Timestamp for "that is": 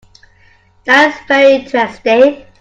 0.85-1.27